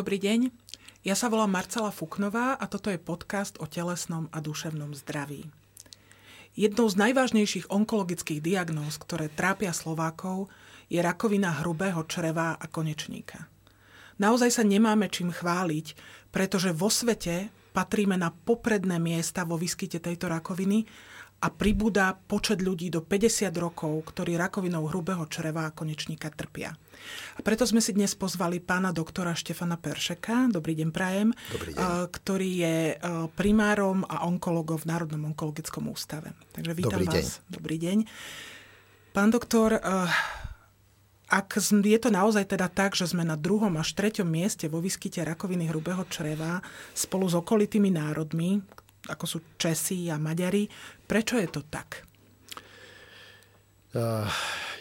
[0.00, 0.48] Dobrý deň,
[1.04, 5.44] ja sa volám Marcela Fuknová a toto je podcast o telesnom a duševnom zdraví.
[6.56, 10.48] Jednou z najvážnejších onkologických diagnóz, ktoré trápia Slovákov,
[10.88, 13.44] je rakovina hrubého čreva a konečníka.
[14.16, 15.92] Naozaj sa nemáme čím chváliť,
[16.32, 20.88] pretože vo svete patríme na popredné miesta vo výskyte tejto rakoviny
[21.40, 26.76] a pribúda počet ľudí do 50 rokov, ktorí rakovinou hrubého čreva a konečníka trpia.
[27.36, 32.12] A preto sme si dnes pozvali pána doktora Štefana Peršeka, dobrý deň prajem, dobrý deň.
[32.12, 32.76] ktorý je
[33.40, 36.36] primárom a onkologom v Národnom onkologickom ústave.
[36.52, 37.40] Takže vítam dobrý vás.
[37.40, 37.48] Deň.
[37.48, 37.98] Dobrý deň.
[39.16, 39.80] Pán doktor,
[41.30, 45.24] ak je to naozaj teda tak, že sme na druhom až treťom mieste vo výskyte
[45.24, 46.60] rakoviny hrubého čreva
[46.92, 48.60] spolu s okolitými národmi,
[49.08, 50.68] ako sú Česi a Maďari.
[51.10, 52.06] Prečo je to tak?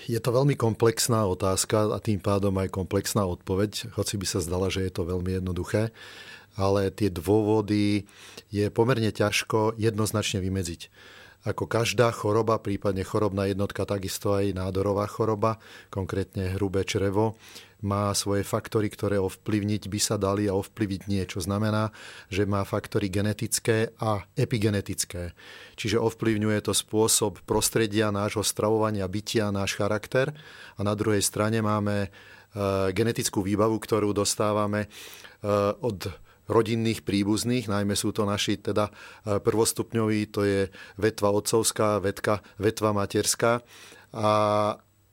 [0.06, 4.70] Je to veľmi komplexná otázka a tým pádom aj komplexná odpoveď, hoci by sa zdala,
[4.70, 5.90] že je to veľmi jednoduché.
[6.53, 8.06] Ale tie dôvody
[8.53, 10.94] je pomerne ťažko jednoznačne vymedziť.
[11.48, 15.56] Ako každá choroba, prípadne chorobná jednotka, takisto aj nádorová choroba,
[15.88, 17.40] konkrétne hrubé črevo,
[17.80, 21.96] má svoje faktory, ktoré ovplyvniť by sa dali a ovplyvniť nie, čo znamená,
[22.28, 25.31] že má faktory genetické a epigenetické.
[25.80, 30.36] Čiže ovplyvňuje to spôsob prostredia, nášho stravovania, bytia, náš charakter
[30.76, 32.09] a na druhej strane máme e,
[32.92, 34.88] genetickú výbavu, ktorú dostávame e,
[35.80, 36.12] od
[36.50, 40.61] rodinných príbuzných, najmä sú to naši teda e, prvostupňoví, to je
[40.97, 43.61] vetva otcovská, vetka, vetva materská.
[44.09, 44.30] A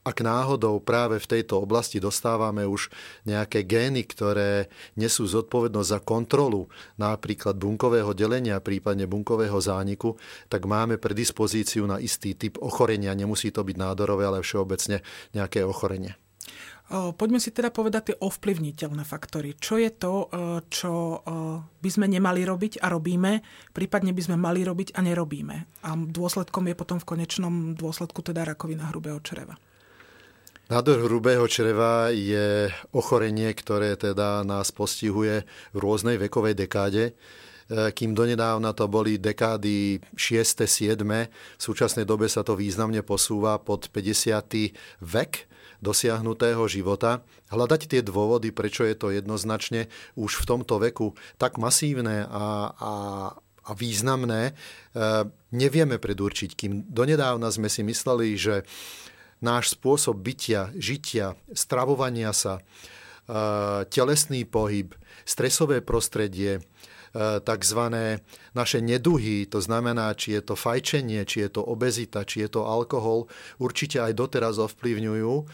[0.07, 2.95] ak náhodou práve v tejto oblasti dostávame už
[3.27, 10.15] nejaké gény, ktoré nesú zodpovednosť za kontrolu napríklad bunkového delenia, prípadne bunkového zániku,
[10.47, 13.19] tak máme predispozíciu na istý typ ochorenia.
[13.19, 15.03] Nemusí to byť nádorové, ale všeobecne
[15.35, 16.15] nejaké ochorenie.
[16.87, 19.59] Poďme si teda povedať tie ovplyvniteľné faktory.
[19.59, 20.31] Čo je to,
[20.71, 21.19] čo
[21.67, 23.43] by sme nemali robiť a robíme,
[23.75, 25.57] prípadne by sme mali robiť a nerobíme.
[25.83, 29.59] A dôsledkom je potom v konečnom dôsledku teda rakovina hrubého čreva.
[30.67, 37.15] Nádor hrubého čreva je ochorenie, ktoré teda nás postihuje v rôznej vekovej dekáde.
[37.71, 40.67] E, kým donedávna to boli dekády 6.
[40.67, 41.03] 7.
[41.03, 44.75] V súčasnej dobe sa to významne posúva pod 50.
[45.07, 45.33] vek
[45.81, 47.25] dosiahnutého života.
[47.53, 49.89] Hľadať tie dôvody, prečo je to jednoznačne
[50.19, 52.93] už v tomto veku tak masívne a, a
[53.67, 54.53] a významné, e,
[55.51, 56.55] nevieme predurčiť.
[56.55, 58.63] Kým donedávna sme si mysleli, že
[59.43, 62.63] náš spôsob bytia, žitia, stravovania sa, e,
[63.91, 64.95] telesný pohyb,
[65.27, 66.63] stresové prostredie,
[67.41, 67.81] tzv.
[68.53, 72.69] naše neduhy, to znamená, či je to fajčenie, či je to obezita, či je to
[72.69, 75.45] alkohol, určite aj doteraz ovplyvňujú e,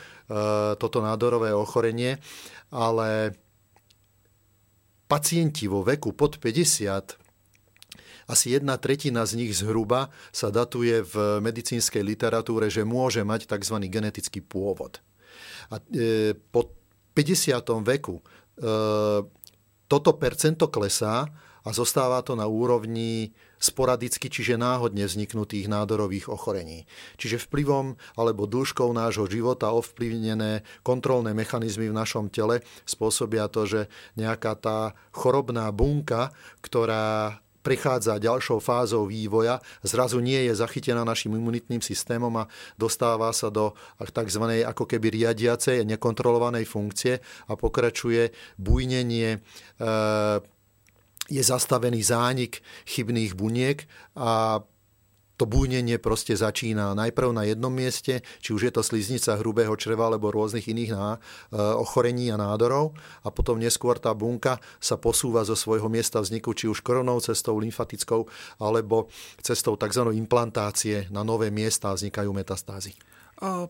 [0.76, 2.18] toto nádorové ochorenie,
[2.74, 3.38] ale
[5.06, 7.22] pacienti vo veku pod 50
[8.30, 13.76] asi jedna tretina z nich zhruba sa datuje v medicínskej literatúre, že môže mať tzv.
[13.90, 15.02] genetický pôvod.
[15.68, 16.72] A e, po
[17.12, 17.60] 50.
[17.84, 18.22] veku e,
[19.84, 21.28] toto percento klesá
[21.62, 26.90] a zostáva to na úrovni sporadicky, čiže náhodne vzniknutých nádorových ochorení.
[27.18, 33.80] Čiže vplyvom alebo dĺžkou nášho života ovplyvnené kontrolné mechanizmy v našom tele spôsobia to, že
[34.18, 34.78] nejaká tá
[35.14, 42.50] chorobná bunka, ktorá prechádza ďalšou fázou vývoja, zrazu nie je zachytená našim imunitným systémom a
[42.74, 44.66] dostáva sa do tzv.
[44.66, 49.40] ako keby riadiacej nekontrolovanej funkcie a pokračuje bujnenie e,
[51.32, 54.60] je zastavený zánik chybných buniek a
[55.40, 60.06] to búnenie proste začína najprv na jednom mieste, či už je to sliznica hrubého čreva
[60.06, 61.20] alebo rôznych iných ná, e,
[61.58, 62.94] ochorení a nádorov
[63.26, 67.58] a potom neskôr tá bunka sa posúva zo svojho miesta vzniku, či už koronou cestou
[67.58, 68.28] lymfatickou
[68.62, 69.10] alebo
[69.42, 70.14] cestou tzv.
[70.14, 72.94] implantácie na nové miesta a vznikajú metastázy.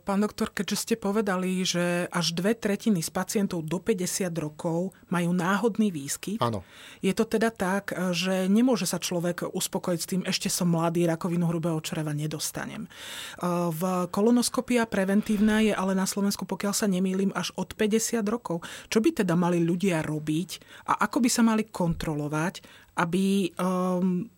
[0.05, 5.33] Pán doktor, keďže ste povedali, že až dve tretiny z pacientov do 50 rokov majú
[5.33, 6.61] náhodný výskyt, Áno.
[7.01, 11.49] je to teda tak, že nemôže sa človek uspokojiť s tým, ešte som mladý, rakovinu
[11.49, 12.85] hrubého čreva nedostanem.
[13.73, 13.83] V
[14.13, 18.61] kolonoskopia preventívna je ale na Slovensku, pokiaľ sa nemýlim, až od 50 rokov.
[18.93, 20.51] Čo by teda mali ľudia robiť
[20.93, 22.61] a ako by sa mali kontrolovať,
[23.01, 24.29] aby um,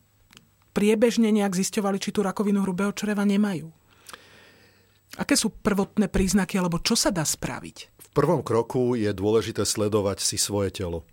[0.71, 3.84] priebežne nejak zisťovali, či tú rakovinu hrubého čreva nemajú?
[5.15, 7.77] Aké sú prvotné príznaky, alebo čo sa dá spraviť?
[7.95, 11.07] V prvom kroku je dôležité sledovať si svoje telo.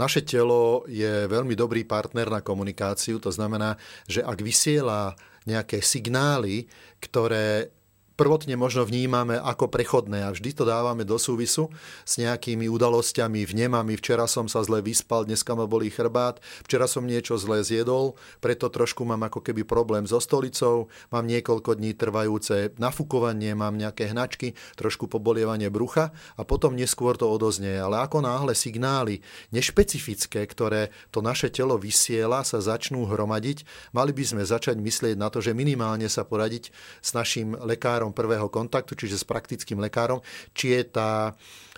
[0.00, 3.76] Naše telo je veľmi dobrý partner na komunikáciu, to znamená,
[4.08, 6.70] že ak vysiela nejaké signály,
[7.02, 7.74] ktoré
[8.22, 11.74] prvotne možno vnímame ako prechodné a vždy to dávame do súvisu
[12.06, 13.98] s nejakými udalosťami, vnemami.
[13.98, 18.70] Včera som sa zle vyspal, dneska ma bolí chrbát, včera som niečo zle zjedol, preto
[18.70, 24.54] trošku mám ako keby problém so stolicou, mám niekoľko dní trvajúce nafukovanie, mám nejaké hnačky,
[24.78, 27.74] trošku pobolievanie brucha a potom neskôr to odoznie.
[27.74, 29.18] Ale ako náhle signály
[29.50, 35.26] nešpecifické, ktoré to naše telo vysiela, sa začnú hromadiť, mali by sme začať myslieť na
[35.26, 36.70] to, že minimálne sa poradiť
[37.02, 40.20] s našim lekárom prvého kontaktu, čiže s praktickým lekárom,
[40.52, 41.10] či je tá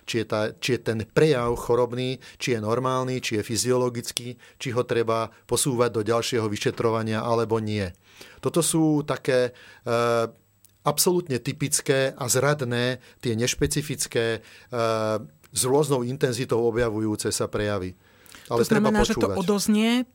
[0.05, 4.67] či je, tá, či je ten prejav chorobný, či je normálny, či je fyziologický, či
[4.69, 7.89] ho treba posúvať do ďalšieho vyšetrovania alebo nie.
[8.37, 9.51] Toto sú také e,
[10.85, 14.39] absolútne typické a zradné, tie nešpecifické, e,
[15.55, 17.97] s rôznou intenzitou objavujúce sa prejavy.
[18.45, 20.05] Ale to znamená, že to odoznie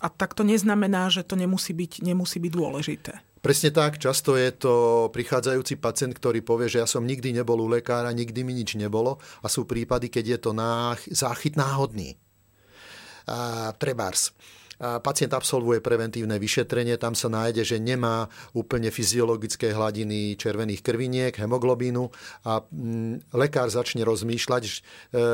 [0.00, 3.12] a tak to neznamená, že to nemusí byť, nemusí byť dôležité.
[3.44, 4.72] Presne tak, často je to
[5.12, 9.20] prichádzajúci pacient, ktorý povie, že ja som nikdy nebol u lekára, nikdy mi nič nebolo
[9.44, 10.50] a sú prípady, keď je to
[11.12, 12.16] záchyt náhodný.
[13.28, 14.32] A, trebárs
[15.00, 22.10] pacient absolvuje preventívne vyšetrenie, tam sa nájde, že nemá úplne fyziologické hladiny červených krviniek, hemoglobínu
[22.44, 24.72] a mm, lekár začne rozmýšľať, e,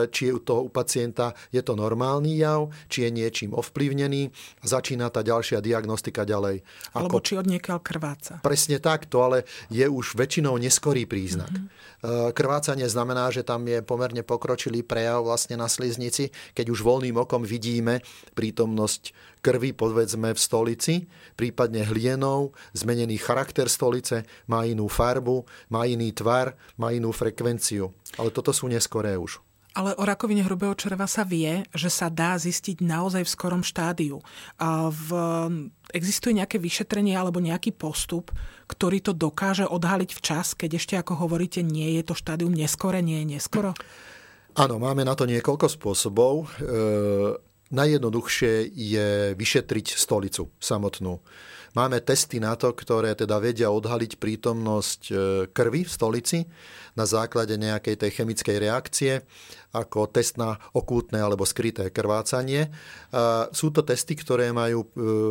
[0.08, 4.31] či je u toho u pacienta je to normálny jav, či je niečím ovplyvnený
[4.62, 6.62] začína tá ďalšia diagnostika ďalej.
[6.94, 7.26] Alebo Ako...
[7.26, 8.38] či od niekiaľ krváca.
[8.44, 11.50] Presne takto, ale je už väčšinou neskorý príznak.
[11.50, 12.32] Mm-hmm.
[12.32, 17.44] Krvácanie znamená, že tam je pomerne pokročilý prejav vlastne na sliznici, keď už voľným okom
[17.44, 18.00] vidíme
[18.32, 20.95] prítomnosť krvi, povedzme, v stolici,
[21.35, 27.91] prípadne hlienou, zmenený charakter stolice, má inú farbu, má iný tvar, má inú frekvenciu.
[28.21, 29.41] Ale toto sú neskoré už.
[29.71, 34.19] Ale o rakovine hrubého čreva sa vie, že sa dá zistiť naozaj v skorom štádiu.
[34.59, 35.09] A v,
[35.95, 38.35] existuje nejaké vyšetrenie alebo nejaký postup,
[38.67, 43.23] ktorý to dokáže odhaliť včas, keď ešte, ako hovoríte, nie je to štádium neskore, nie
[43.23, 43.71] je neskoro?
[44.59, 46.51] Áno, máme na to niekoľko spôsobov.
[46.59, 51.23] E- Najjednoduchšie je vyšetriť stolicu samotnú.
[51.71, 55.13] Máme testy na to, ktoré teda vedia odhaliť prítomnosť e,
[55.55, 56.39] krvi v stolici
[56.99, 59.23] na základe nejakej tej chemickej reakcie
[59.71, 62.75] ako test na okultné alebo skryté krvácanie.
[63.55, 64.89] Sú to testy, ktoré majú e,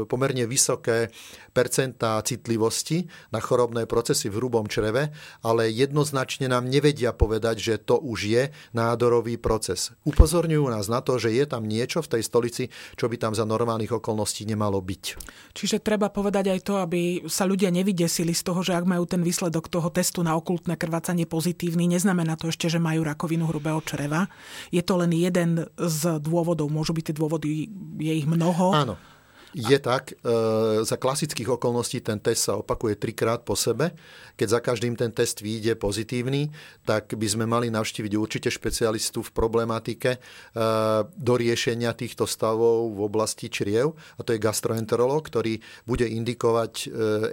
[0.07, 1.11] pomerne vysoké
[1.59, 5.11] percentá citlivosti na chorobné procesy v hrubom čreve,
[5.43, 9.91] ale jednoznačne nám nevedia povedať, že to už je nádorový proces.
[10.07, 12.63] Upozorňujú nás na to, že je tam niečo v tej stolici,
[12.95, 15.03] čo by tam za normálnych okolností nemalo byť.
[15.51, 19.19] Čiže treba povedať aj to, aby sa ľudia nevydesili z toho, že ak majú ten
[19.19, 24.31] výsledok toho testu na okultné krvácanie pozitívny, neznamená to ešte, že majú rakovinu hrubého čreva.
[24.71, 26.71] Je to len jeden z dôvodov.
[26.71, 27.67] Môžu byť tie dôvody,
[27.99, 28.71] je ich mnoho.
[28.71, 28.95] Áno.
[29.53, 30.15] Je tak, e,
[30.85, 33.97] za klasických okolností ten test sa opakuje trikrát po sebe.
[34.37, 36.53] Keď za každým ten test vyjde pozitívny,
[36.85, 40.19] tak by sme mali navštíviť určite špecialistu v problematike e,
[41.03, 45.57] do riešenia týchto stavov v oblasti čriev, a to je gastroenterolog, ktorý
[45.89, 46.87] bude indikovať e,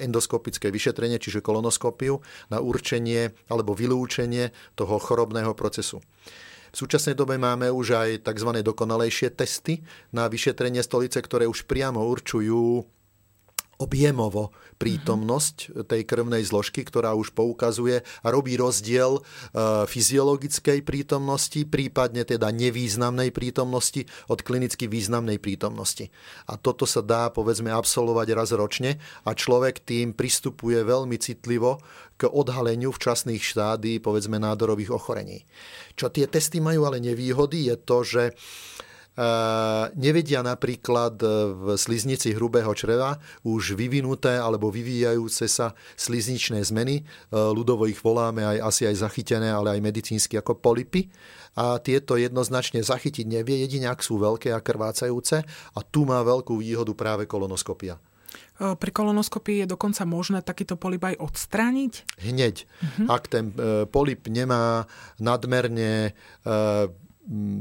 [0.08, 6.00] endoskopické vyšetrenie, čiže kolonoskopiu, na určenie alebo vylúčenie toho chorobného procesu.
[6.76, 8.60] V súčasnej dobe máme už aj tzv.
[8.60, 9.80] dokonalejšie testy
[10.12, 12.84] na vyšetrenie stolice, ktoré už priamo určujú
[13.76, 19.20] objemovo prítomnosť tej krvnej zložky, ktorá už poukazuje a robí rozdiel e,
[19.88, 26.12] fyziologickej prítomnosti, prípadne teda nevýznamnej prítomnosti od klinicky významnej prítomnosti.
[26.48, 31.80] A toto sa dá, povedzme, absolvovať raz ročne a človek tým pristupuje veľmi citlivo
[32.16, 35.44] k odhaleniu včasných štádí, povedzme, nádorových ochorení.
[35.96, 38.22] Čo tie testy majú ale nevýhody, je to, že
[39.96, 41.16] nevedia napríklad
[41.56, 43.16] v sliznici hrubého čreva
[43.48, 47.00] už vyvinuté alebo vyvíjajúce sa slizničné zmeny,
[47.32, 51.08] ľudovo ich voláme aj asi aj zachytené, ale aj medicínsky ako polipy
[51.56, 56.60] a tieto jednoznačne zachytiť nevie, jedine ak sú veľké a krvácajúce a tu má veľkú
[56.60, 57.96] výhodu práve kolonoskopia.
[58.56, 61.92] Pri kolonoskopii je dokonca možné takýto polip aj odstrániť?
[62.24, 62.64] Hneď.
[62.64, 63.06] Uh-huh.
[63.12, 63.52] Ak ten
[63.92, 64.88] polip nemá
[65.20, 66.16] nadmerne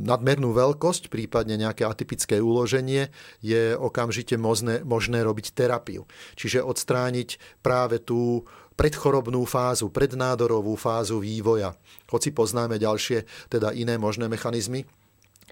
[0.05, 3.09] nadmernú veľkosť, prípadne nejaké atypické uloženie,
[3.41, 6.05] je okamžite možné, možné robiť terapiu.
[6.37, 8.45] Čiže odstrániť práve tú
[8.75, 11.73] predchorobnú fázu, prednádorovú fázu vývoja.
[12.11, 14.83] Hoci poznáme ďalšie, teda iné možné mechanizmy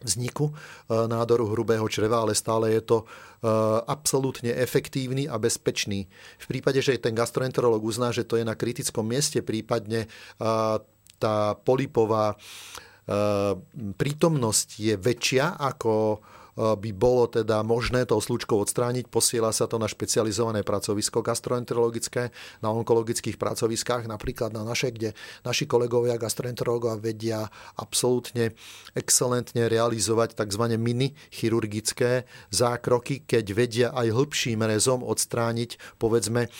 [0.03, 0.53] vzniku e,
[1.07, 3.05] nádoru hrubého čreva, ale stále je to e,
[3.87, 6.11] absolútne efektívny a bezpečný.
[6.43, 10.07] V prípade, že ten gastroenterolog uzná, že to je na kritickom mieste, prípadne e,
[11.17, 12.35] tá polipová
[13.97, 16.23] prítomnosť je väčšia ako
[16.57, 19.09] by bolo teda možné tou slučkou odstrániť.
[19.09, 22.29] Posiela sa to na špecializované pracovisko gastroenterologické,
[22.61, 27.39] na onkologických pracoviskách, napríklad na naše, kde naši kolegovia gastroenterológovia vedia
[27.77, 28.53] absolútne
[28.93, 30.63] excelentne realizovať tzv.
[30.77, 36.53] mini chirurgické zákroky, keď vedia aj hĺbším rezom odstrániť, povedzme,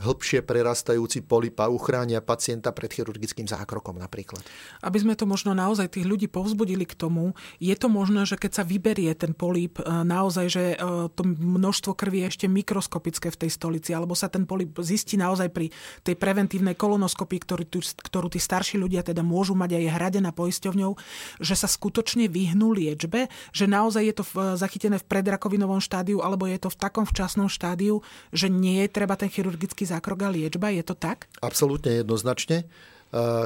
[0.00, 4.44] hĺbšie prerastajúci polip a uchránia pacienta pred chirurgickým zákrokom napríklad.
[4.84, 8.62] Aby sme to možno naozaj tých ľudí povzbudili k tomu, je to možné, že keď
[8.62, 10.76] sa vyberie ten políp, e, naozaj, že e,
[11.14, 15.54] to množstvo krvi je ešte mikroskopické v tej stolici, alebo sa ten políp zistí naozaj
[15.54, 15.70] pri
[16.02, 20.98] tej preventívnej kolonoskopii, ktorú, ktorú tí starší ľudia teda môžu mať aj hradená poisťovňou,
[21.38, 24.24] že sa skutočne vyhnú liečbe, že naozaj je to
[24.58, 28.02] zachytené v predrakovinovom štádiu, alebo je to v takom včasnom štádiu,
[28.34, 31.30] že nie je treba ten chirurgický zákrok a liečba, je to tak?
[31.38, 32.66] Absolútne jednoznačne.
[32.66, 32.66] E,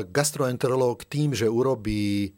[0.08, 2.32] gastroenterológ tým, že urobí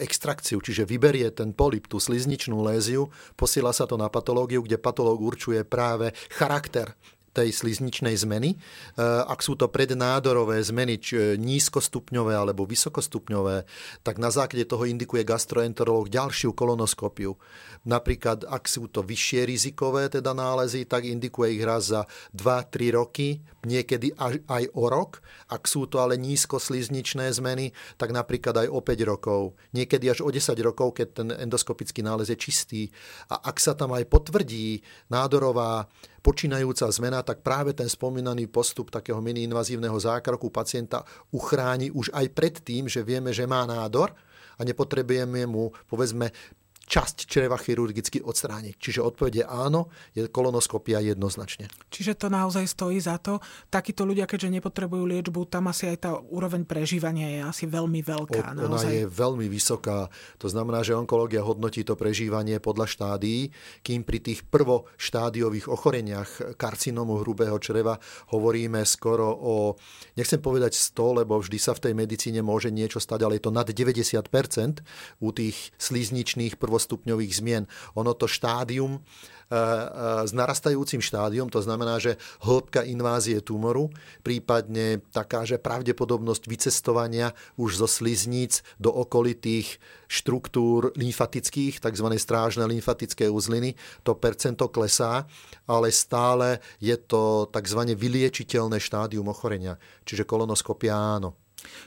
[0.00, 5.20] extrakciu, čiže vyberie ten polyp, tú slizničnú léziu, posiela sa to na patológiu, kde patológ
[5.20, 6.92] určuje práve charakter
[7.32, 8.54] tej slizničnej zmeny.
[8.54, 13.64] Eh, ak sú to prednádorové zmeny, či nízkostupňové alebo vysokostupňové,
[14.04, 17.34] tak na základe toho indikuje gastroenterológ ďalšiu kolonoskopiu.
[17.82, 23.42] Napríklad, ak sú to vyššie rizikové teda nálezy, tak indikuje ich raz za 2-3 roky,
[23.66, 25.18] niekedy až aj o rok.
[25.50, 29.58] Ak sú to ale nízkoslizničné zmeny, tak napríklad aj o 5 rokov.
[29.74, 32.82] Niekedy až o 10 rokov, keď ten endoskopický nález je čistý.
[33.26, 35.90] A ak sa tam aj potvrdí nádorová
[36.22, 41.02] počínajúca zmena, tak práve ten spomínaný postup takého miniinvazívneho zákroku pacienta
[41.34, 44.14] uchráni už aj pred tým, že vieme, že má nádor
[44.56, 46.30] a nepotrebujeme mu, povedzme,
[46.86, 48.74] časť čreva chirurgicky odstrániť.
[48.76, 49.80] Čiže odpoveď je áno,
[50.12, 51.70] je kolonoskopia jednoznačne.
[51.88, 53.38] Čiže to naozaj stojí za to.
[53.72, 58.58] Takíto ľudia, keďže nepotrebujú liečbu, tam asi aj tá úroveň prežívania je asi veľmi veľká.
[58.58, 60.10] O, ona je veľmi vysoká.
[60.42, 63.48] To znamená, že onkológia hodnotí to prežívanie podľa štádií,
[63.80, 67.96] kým pri tých prvoštádiových ochoreniach karcinómu hrubého čreva
[68.34, 69.54] hovoríme skoro o,
[70.18, 73.52] nechcem povedať 100, lebo vždy sa v tej medicíne môže niečo stať, ale je to
[73.54, 77.64] nad 90% u tých slízničných prvo prvostupňových zmien.
[77.94, 79.76] Ono to štádium e, e,
[80.26, 83.94] s narastajúcim štádium, to znamená, že hĺbka invázie tumoru,
[84.26, 89.78] prípadne taká, že pravdepodobnosť vycestovania už zo slizníc do okolitých
[90.10, 92.06] štruktúr lymfatických, tzv.
[92.18, 95.24] strážne lymfatické uzliny, to percento klesá,
[95.70, 97.94] ale stále je to tzv.
[97.94, 99.78] vyliečiteľné štádium ochorenia.
[100.02, 101.41] Čiže kolonoskopia áno.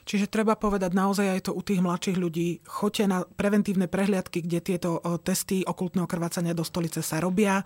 [0.05, 4.60] Čiže treba povedať naozaj aj to u tých mladších ľudí, choďte na preventívne prehliadky, kde
[4.62, 7.65] tieto testy okultného krvácania do stolice sa robia.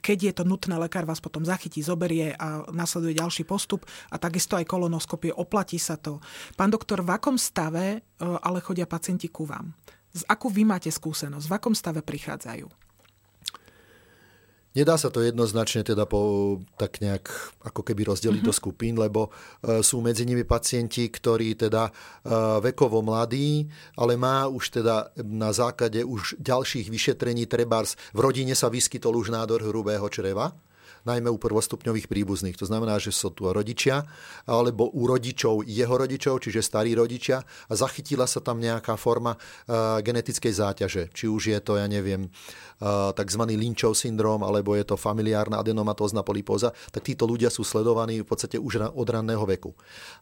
[0.00, 4.58] Keď je to nutné, lekár vás potom zachytí, zoberie a nasleduje ďalší postup a takisto
[4.58, 6.20] aj kolonoskopie, oplatí sa to.
[6.58, 9.72] Pán doktor, v akom stave ale chodia pacienti ku vám?
[10.10, 11.46] Z akú vy máte skúsenosť?
[11.46, 12.89] V akom stave prichádzajú?
[14.70, 17.26] Nedá sa to jednoznačne teda po, tak nejak
[17.66, 18.50] ako keby rozdeliť mm-hmm.
[18.50, 18.60] do mhm.
[18.62, 21.92] skupín, lebo e, sú medzi nimi pacienti, ktorí teda e,
[22.62, 23.66] vekovo mladí,
[23.98, 29.34] ale má už teda na základe už ďalších vyšetrení trebárs v rodine sa vyskytol už
[29.34, 30.54] nádor hrubého čreva
[31.04, 32.56] najmä u prvostupňových príbuzných.
[32.60, 34.04] To znamená, že sú tu rodičia,
[34.44, 39.98] alebo u rodičov jeho rodičov, čiže starí rodičia a zachytila sa tam nejaká forma uh,
[40.00, 41.02] genetickej záťaže.
[41.14, 42.28] Či už je to, ja neviem,
[42.82, 43.42] uh, tzv.
[43.46, 48.56] Lynchov syndrom, alebo je to familiárna adenomatózna polipóza, tak títo ľudia sú sledovaní v podstate
[48.56, 49.72] už od ranného veku.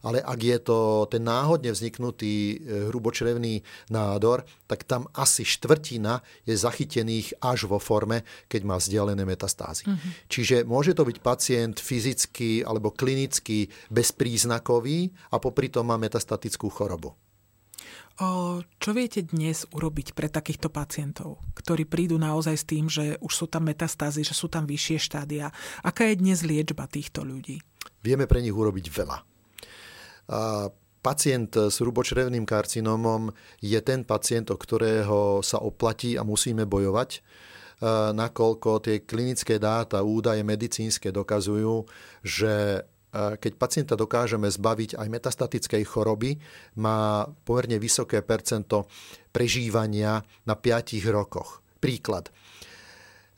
[0.03, 2.55] Ale ak je to ten náhodne vzniknutý e,
[2.89, 3.61] hrubočrevný
[3.93, 9.87] nádor, tak tam asi štvrtina je zachytených až vo forme, keď má vzdialené metastázy.
[9.87, 10.11] Mm-hmm.
[10.29, 17.17] Čiže môže to byť pacient fyzicky alebo klinicky bezpríznakový a popri tom má metastatickú chorobu.
[18.83, 23.45] Čo viete dnes urobiť pre takýchto pacientov, ktorí prídu naozaj s tým, že už sú
[23.47, 25.55] tam metastázy, že sú tam vyššie štádia?
[25.87, 27.63] Aká je dnes liečba týchto ľudí?
[28.03, 29.17] Vieme pre nich urobiť veľa.
[30.35, 30.67] A
[30.99, 33.31] pacient s hrubočrevným karcinómom
[33.63, 37.23] je ten pacient, o ktorého sa oplatí a musíme bojovať
[38.11, 41.87] nakoľko tie klinické dáta, údaje medicínske dokazujú,
[42.19, 46.35] že eh, keď pacienta dokážeme zbaviť aj metastatickej choroby,
[46.83, 48.91] má pomerne vysoké percento
[49.31, 51.63] prežívania na 5 rokoch.
[51.79, 52.27] Príklad.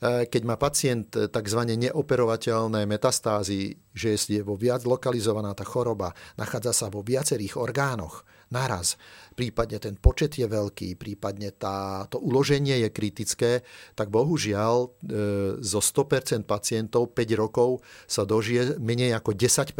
[0.02, 1.60] Eh, keď má pacient tzv.
[1.78, 9.00] neoperovateľné metastázy, že je vo viac lokalizovaná tá choroba, nachádza sa vo viacerých orgánoch naraz,
[9.32, 13.52] prípadne ten počet je veľký, prípadne tá, to uloženie je kritické,
[13.96, 14.88] tak bohužiaľ e,
[15.64, 19.72] zo 100% pacientov 5 rokov sa dožije menej ako 10%.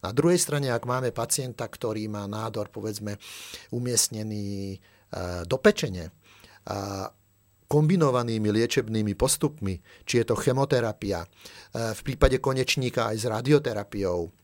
[0.00, 3.20] Na druhej strane, ak máme pacienta, ktorý má nádor, povedzme,
[3.76, 4.78] umiestnený e,
[5.44, 6.16] do pečene,
[7.70, 11.24] kombinovanými liečebnými postupmi, či je to chemoterapia,
[11.72, 14.39] v prípade konečníka aj s radioterapiou,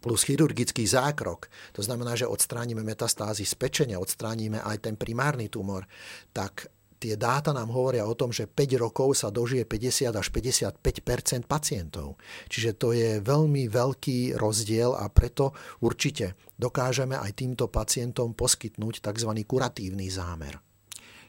[0.00, 5.88] plus chirurgický zákrok, to znamená, že odstránime metastázy z pečenia, odstránime aj ten primárny tumor,
[6.30, 11.44] tak tie dáta nám hovoria o tom, že 5 rokov sa dožije 50 až 55%
[11.44, 12.16] pacientov.
[12.48, 15.52] Čiže to je veľmi veľký rozdiel a preto
[15.84, 19.30] určite dokážeme aj týmto pacientom poskytnúť tzv.
[19.44, 20.56] kuratívny zámer.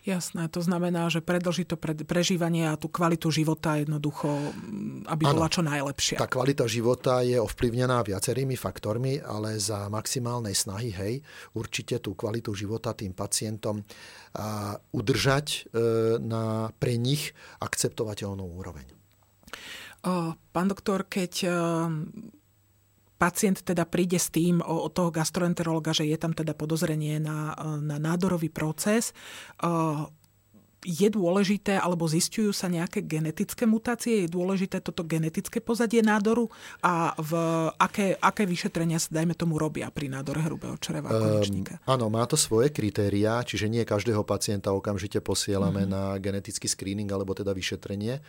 [0.07, 1.75] Jasné, to znamená, že predlží to
[2.07, 6.15] prežívanie a tú kvalitu života jednoducho, mm, aby ano, bola čo najlepšia.
[6.15, 11.13] Tá kvalita života je ovplyvnená viacerými faktormi, ale za maximálnej snahy, hej,
[11.59, 13.83] určite tú kvalitu života tým pacientom
[14.31, 15.59] a udržať e,
[16.23, 18.87] na pre nich akceptovateľnú úroveň.
[20.55, 21.49] Pán doktor, keď e,
[23.17, 27.97] pacient teda príde s tým od toho gastroenterologa, že je tam teda podozrenie na, na
[27.97, 29.11] nádorový proces,
[30.85, 36.53] je dôležité, alebo zistujú sa nejaké genetické mutácie, je dôležité toto genetické pozadie nádoru?
[36.85, 37.31] A v
[37.81, 41.41] aké, aké vyšetrenia sa, dajme tomu, robia pri nádore hrubého čreva um,
[41.89, 45.95] Áno, má to svoje kritériá, čiže nie každého pacienta okamžite posielame mm-hmm.
[45.97, 48.21] na genetický screening alebo teda vyšetrenie,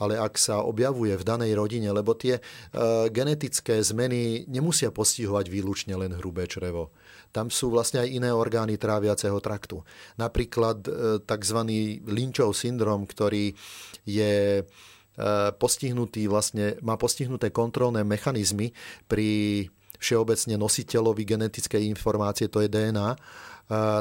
[0.00, 5.94] ale ak sa objavuje v danej rodine, lebo tie uh, genetické zmeny nemusia postihovať výlučne
[5.98, 6.94] len hrubé črevo
[7.34, 9.82] tam sú vlastne aj iné orgány tráviaceho traktu.
[10.14, 11.58] Napríklad e, tzv.
[12.06, 13.50] Lynchov syndrom, ktorý
[14.06, 14.64] je e,
[15.58, 18.70] postihnutý, vlastne má postihnuté kontrolné mechanizmy
[19.10, 19.66] pri
[19.98, 23.18] všeobecne nositeľovi genetickej informácie, to je DNA,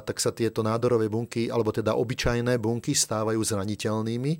[0.04, 4.34] tak sa tieto nádorové bunky, alebo teda obyčajné bunky stávajú zraniteľnými,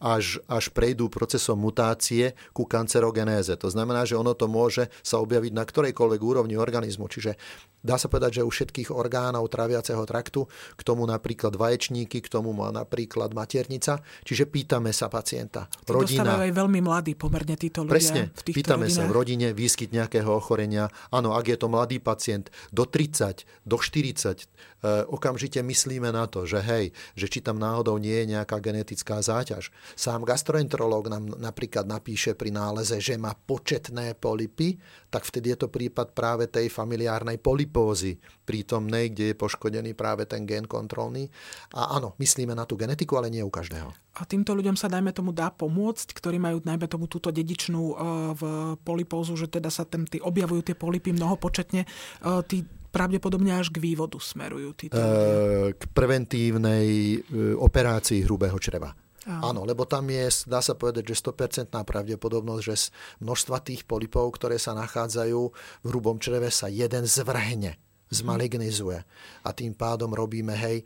[0.00, 3.52] až, až prejdú procesom mutácie ku kancerogenéze.
[3.60, 7.12] To znamená, že ono to môže sa objaviť na ktorejkoľvek úrovni organizmu.
[7.12, 7.36] Čiže
[7.84, 12.56] dá sa povedať, že u všetkých orgánov traviaceho traktu, k tomu napríklad vaječníky, k tomu
[12.56, 14.00] má napríklad maternica.
[14.24, 15.68] Čiže pýtame sa pacienta.
[15.84, 17.92] Rodina, aj veľmi mladí pomerne títo ľudia.
[17.92, 19.04] Presne, v pýtame rodinách.
[19.04, 20.88] sa v rodine výskyt nejakého ochorenia.
[21.12, 24.48] Áno, ak je to mladý pacient do 30, do 40,
[24.79, 29.20] E, okamžite myslíme na to, že hej, že či tam náhodou nie je nejaká genetická
[29.20, 29.68] záťaž.
[29.96, 34.80] Sám gastroenterológ nám napríklad napíše pri náleze, že má početné polipy,
[35.12, 38.16] tak vtedy je to prípad práve tej familiárnej polipózy
[38.48, 41.30] prítomnej, kde je poškodený práve ten gen kontrolný.
[41.76, 43.94] A áno, myslíme na tú genetiku, ale nie u každého.
[44.18, 47.94] A týmto ľuďom sa, dajme tomu, dá pomôcť, ktorí majú, najmä tomu, túto dedičnú uh,
[48.34, 48.42] v
[48.82, 51.86] polipózu, že teda sa tam objavujú tie polipy mnohopočetne.
[52.26, 57.16] Uh, tí pravdepodobne až k vývodu smerujú títo e, K preventívnej e,
[57.54, 58.92] operácii hrubého čreva.
[59.24, 59.52] Áno.
[59.52, 62.86] Áno, lebo tam je, dá sa povedať, že 100% pravdepodobnosť, že z
[63.22, 65.40] množstva tých polipov, ktoré sa nachádzajú
[65.84, 67.78] v hrubom čreve, sa jeden zvrhne
[68.10, 68.98] zmalignizuje.
[69.46, 70.84] A tým pádom robíme, hej, e,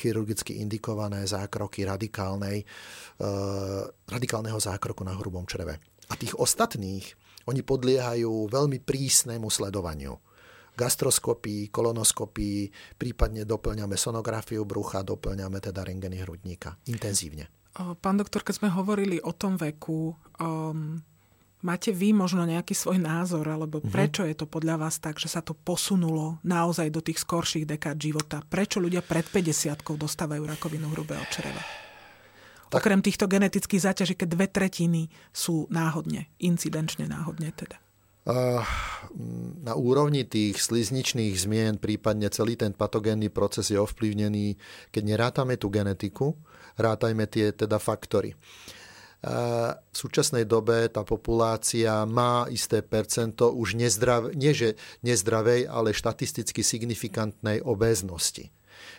[0.00, 2.64] chirurgicky indikované zákroky radikálnej,
[4.10, 5.78] radikálneho zákroku na hrubom čreve.
[6.10, 7.04] A tých ostatných,
[7.46, 10.16] oni podliehajú veľmi prísnemu sledovaniu
[10.74, 12.60] gastroskopii, kolonoskopii,
[12.98, 17.46] prípadne doplňame sonografiu brucha, doplňame teda rengeny hrudníka intenzívne.
[17.74, 21.02] Pán doktor, keď sme hovorili o tom veku, um,
[21.66, 23.90] máte vy možno nejaký svoj názor, alebo mhm.
[23.90, 27.98] prečo je to podľa vás tak, že sa to posunulo naozaj do tých skorších dekád
[27.98, 28.42] života?
[28.46, 31.62] Prečo ľudia pred 50 dostávajú rakovinu hrubého čreva?
[32.70, 32.82] Tak.
[32.82, 37.78] Okrem týchto genetických záťaží, keď dve tretiny sú náhodne, incidenčne náhodne teda
[39.64, 44.56] na úrovni tých slizničných zmien, prípadne celý ten patogénny proces je ovplyvnený,
[44.88, 46.32] keď nerátame tú genetiku,
[46.80, 48.32] rátajme tie teda faktory.
[49.24, 56.60] V súčasnej dobe tá populácia má isté percento už nezdrav, nie že nezdravej, ale štatisticky
[56.60, 58.52] signifikantnej obéznosti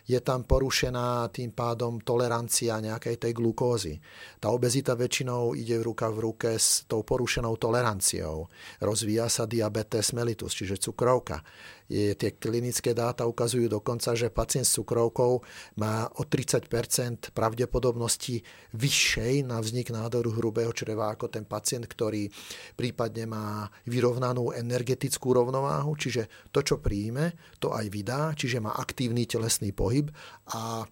[0.05, 3.97] je tam porušená tým pádom tolerancia nejakej tej glukózy.
[4.37, 8.45] Tá obezita väčšinou ide v ruka v ruke s tou porušenou toleranciou.
[8.85, 11.41] Rozvíja sa diabetes mellitus, čiže cukrovka
[11.89, 15.45] tie klinické dáta ukazujú dokonca, že pacient s cukrovkou
[15.77, 18.41] má o 30% pravdepodobnosti
[18.73, 22.25] vyššej na vznik nádoru hrubého čreva ako ten pacient, ktorý
[22.73, 29.29] prípadne má vyrovnanú energetickú rovnováhu, čiže to, čo príjme, to aj vydá, čiže má aktívny
[29.29, 30.09] telesný pohyb.
[30.57, 30.85] A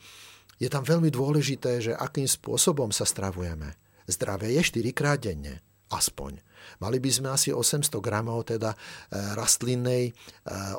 [0.62, 3.74] je tam veľmi dôležité, že akým spôsobom sa stravujeme.
[4.06, 6.54] Zdravé je 4 krát denne, aspoň.
[6.80, 8.78] Mali by sme asi 800 gramov teda e,
[9.36, 10.12] rastlinnej, e,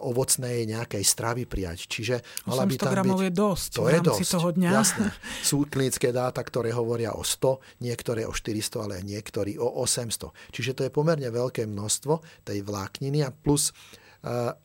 [0.05, 1.87] ovocnej nejakej stravy prijať.
[1.89, 2.15] Čiže
[2.49, 4.71] mala 800 by tam gramov byť, je dosť to je dosť, toho dňa.
[4.73, 5.07] Jasné.
[5.49, 10.33] Sú klinické dáta, ktoré hovoria o 100, niektoré o 400, ale niektorí o 800.
[10.53, 13.73] Čiže to je pomerne veľké množstvo tej vlákniny a plus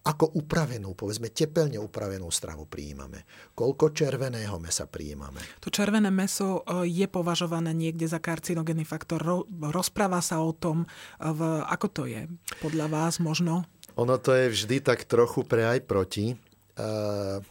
[0.08, 3.28] ako upravenú, povedzme tepelne upravenú stravu prijímame.
[3.52, 5.44] Koľko červeného mesa prijímame.
[5.60, 9.20] To červené meso e, je považované niekde za karcinogénny faktor.
[9.52, 10.88] Rozpráva sa o tom,
[11.20, 12.32] v, ako to je
[12.64, 13.68] podľa vás možno?
[14.00, 16.40] Ono to je vždy tak trochu pre aj proti.
[16.80, 17.44] Uh,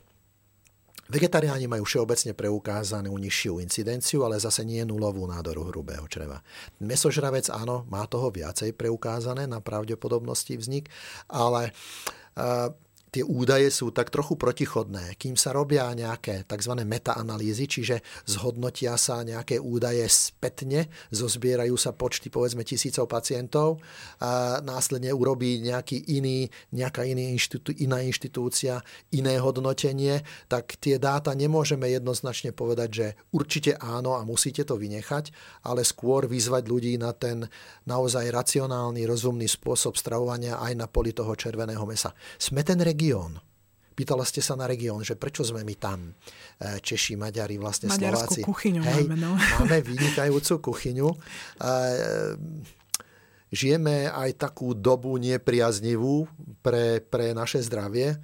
[1.08, 6.44] Vegetariáni majú všeobecne preukázanú nižšiu incidenciu, ale zase nie nulovú nádoru hrubého čreva.
[6.84, 10.92] Mesožravec áno, má toho viacej preukázané na pravdepodobnosti vznik,
[11.32, 11.72] ale
[12.36, 12.68] uh,
[13.10, 15.16] tie údaje sú tak trochu protichodné.
[15.16, 16.72] Kým sa robia nejaké tzv.
[16.84, 17.96] metaanalýzy, čiže
[18.28, 23.80] zhodnotia sa nejaké údaje spätne, zozbierajú sa počty povedzme tisícov pacientov,
[24.20, 28.80] a následne urobí nejaký iný, nejaká iný inštitú, iná inštitúcia,
[29.14, 35.30] iné hodnotenie, tak tie dáta nemôžeme jednoznačne povedať, že určite áno a musíte to vynechať,
[35.64, 37.46] ale skôr vyzvať ľudí na ten
[37.88, 42.12] naozaj racionálny, rozumný spôsob stravovania aj na poli toho červeného mesa.
[42.36, 43.38] Sme ten región.
[43.94, 46.10] Pýtala ste sa na región, že prečo sme my tam,
[46.58, 48.42] e, Češi, Maďari, vlastne Maďarskú Slováci.
[48.42, 49.38] kuchyňu Hej, máme, no.
[49.62, 51.08] máme vynikajúcu kuchyňu.
[51.14, 51.16] E,
[53.54, 56.26] žijeme aj takú dobu nepriaznivú
[56.58, 58.18] pre, pre naše zdravie.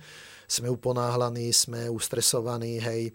[0.51, 3.11] Sme uponáhlaní, sme ustresovaní, hej.
[3.11, 3.13] E,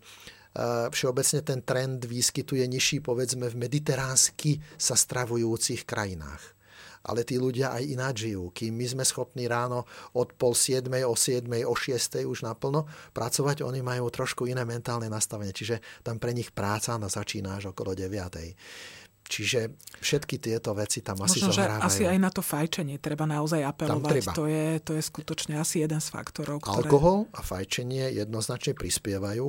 [0.92, 6.59] všeobecne ten trend výskytuje nižší, povedzme, v mediteránsky sa stravujúcich krajinách
[7.06, 8.52] ale tí ľudia aj ináč žijú.
[8.52, 13.64] Kým my sme schopní ráno od pol siedmej, o siedmej, o šiestej už naplno pracovať,
[13.64, 15.56] oni majú trošku iné mentálne nastavenie.
[15.56, 19.30] Čiže tam pre nich práca na začína až okolo 9.
[19.30, 21.86] Čiže všetky tieto veci tam asi Možno, zohrávajú.
[21.86, 24.10] asi aj na to fajčenie treba naozaj apelovať.
[24.10, 24.32] Treba.
[24.34, 26.66] To, je, to je skutočne asi jeden z faktorov.
[26.66, 26.90] Ktoré...
[26.90, 29.46] Alkohol a fajčenie jednoznačne prispievajú,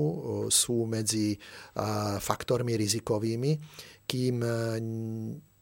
[0.53, 1.41] sú medzi
[2.21, 3.57] faktormi rizikovými,
[4.05, 4.45] kým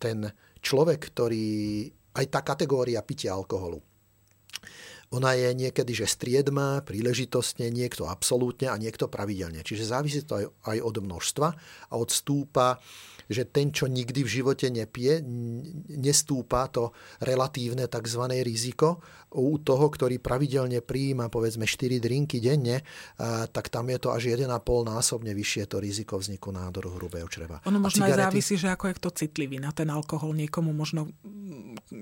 [0.03, 0.18] ten
[0.61, 1.47] človek, ktorý
[2.18, 3.79] aj tá kategória pitia alkoholu.
[5.09, 9.64] Ona je niekedy, že striedma, príležitostne, niekto absolútne a niekto pravidelne.
[9.64, 11.49] Čiže závisí to aj, aj od množstva
[11.88, 12.77] a od stúpa
[13.29, 15.21] že ten, čo nikdy v živote nepije,
[16.01, 18.25] nestúpa to relatívne tzv.
[18.40, 19.05] riziko.
[19.37, 22.81] U toho, ktorý pravidelne prijíma povedzme 4 drinky denne,
[23.53, 24.49] tak tam je to až 1,5
[24.88, 27.61] násobne vyššie to riziko vzniku nádoru hrubého čreva.
[27.68, 28.16] Ono možno cigarety...
[28.16, 30.33] aj závisí, že ako je kto citlivý na ten alkohol.
[30.33, 31.12] Niekomu možno,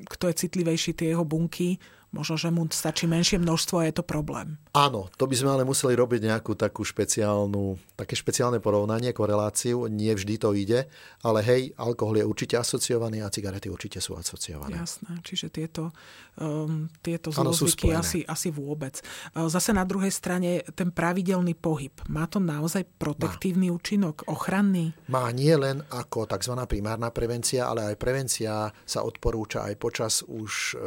[0.06, 1.82] kto je citlivejší, tie jeho bunky
[2.14, 4.56] Možno, že mu stačí menšie množstvo a je to problém.
[4.72, 9.90] Áno, to by sme ale museli robiť nejakú takú špeciálnu, také špeciálne porovnanie, koreláciu.
[9.90, 10.86] Nie vždy to ide,
[11.26, 14.80] ale hej, alkohol je určite asociovaný a cigarety určite sú asociované.
[14.80, 15.90] Jasné, čiže tieto,
[16.38, 19.02] um, tieto zlozvyky asi, asi vôbec.
[19.34, 23.76] Uh, zase na druhej strane ten pravidelný pohyb, má to naozaj protektívny má.
[23.76, 24.94] účinok, ochranný?
[25.10, 26.54] Má nie len ako tzv.
[26.64, 30.80] primárna prevencia, ale aj prevencia sa odporúča aj počas už uh,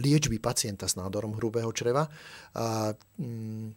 [0.00, 2.04] liečby pacientov pacienta s nádorom hrubého čreva.
[2.52, 3.72] A, mm,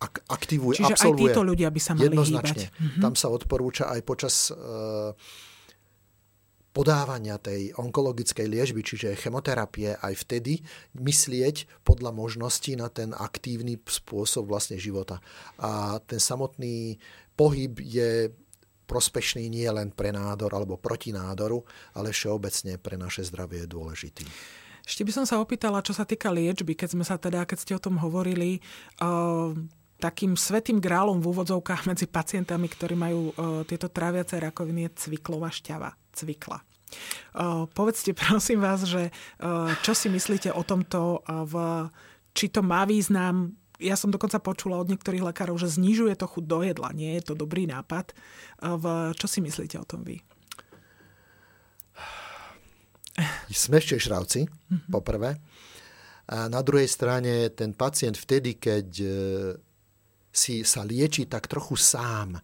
[0.00, 1.12] ak, aktivuje, Čiže absolvuje.
[1.12, 2.72] aj títo ľudia by sa mali Jednoznačne.
[2.72, 3.02] hýbať.
[3.04, 5.12] Tam sa odporúča aj počas uh,
[6.72, 10.62] podávania tej onkologickej liežby, čiže chemoterapie, aj vtedy
[10.96, 15.20] myslieť podľa možností na ten aktívny spôsob vlastne života.
[15.60, 16.96] A ten samotný
[17.36, 18.32] pohyb je
[18.88, 21.60] prospešný nie len pre nádor alebo proti nádoru,
[21.98, 24.24] ale všeobecne pre naše zdravie je dôležitý.
[24.88, 27.72] Ešte by som sa opýtala, čo sa týka liečby, keď sme sa teda, keď ste
[27.76, 28.64] o tom hovorili,
[29.04, 29.52] uh,
[30.00, 35.52] takým svetým grálom v úvodzovkách medzi pacientami, ktorí majú uh, tieto tráviace rakoviny, je cviklová
[35.52, 36.64] šťava, cvikla.
[37.36, 41.54] Uh, povedzte prosím vás, že uh, čo si myslíte o tomto, uh, v,
[42.32, 46.44] či to má význam ja som dokonca počula od niektorých lekárov, že znižuje to chuť
[46.50, 46.90] do jedla.
[46.90, 48.10] Nie je to dobrý nápad.
[48.58, 50.18] V, čo si myslíte o tom vy?
[53.50, 54.90] Sme šešravci, mm-hmm.
[54.90, 55.38] poprvé.
[56.28, 59.08] A na druhej strane ten pacient vtedy, keď e,
[60.28, 62.36] si sa lieči tak trochu sám,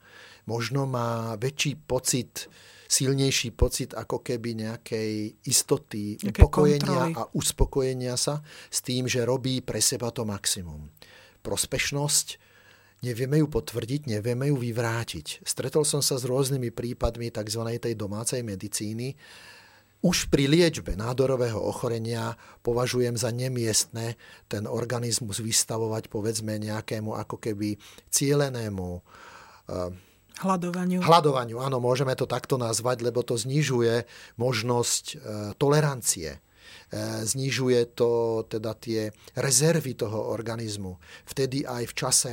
[0.49, 2.49] možno má väčší pocit,
[2.89, 7.13] silnejší pocit ako keby nejakej istoty, Nejaké upokojenia kontroly.
[7.17, 8.41] a uspokojenia sa
[8.73, 10.89] s tým, že robí pre seba to maximum.
[11.45, 12.41] Prospešnosť,
[13.05, 15.45] nevieme ju potvrdiť, nevieme ju vyvrátiť.
[15.45, 17.63] Stretol som sa s rôznymi prípadmi tzv.
[17.77, 19.13] tej domácej medicíny,
[20.05, 24.21] už pri liečbe nádorového ochorenia považujem za nemiestne
[24.53, 27.81] ten organizmus vystavovať povedzme nejakému ako keby
[28.12, 29.01] cielenému
[30.35, 30.99] Hľadovaniu.
[30.99, 34.03] Hľadovaniu, áno, môžeme to takto nazvať, lebo to znižuje
[34.35, 35.19] možnosť uh,
[35.55, 36.43] tolerancie
[37.25, 40.99] znižuje to teda tie rezervy toho organizmu.
[41.27, 42.33] Vtedy aj v čase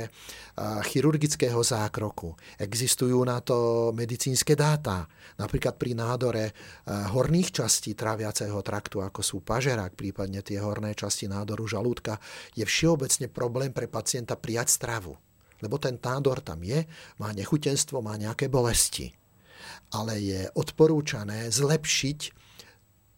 [0.92, 5.08] chirurgického zákroku existujú na to medicínske dáta.
[5.40, 6.44] Napríklad pri nádore
[6.86, 12.20] horných častí tráviaceho traktu, ako sú pažerák, prípadne tie horné časti nádoru žalúdka,
[12.52, 15.16] je všeobecne problém pre pacienta prijať stravu.
[15.62, 16.84] Lebo ten nádor tam je,
[17.22, 19.14] má nechutenstvo, má nejaké bolesti.
[19.94, 22.41] Ale je odporúčané zlepšiť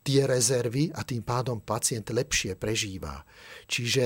[0.05, 3.25] tie rezervy a tým pádom pacient lepšie prežíva.
[3.65, 4.05] Čiže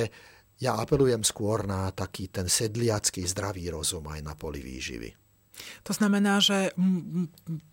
[0.62, 5.10] ja apelujem skôr na taký ten sedliacký zdravý rozum aj na poli výživy.
[5.82, 6.70] To znamená, že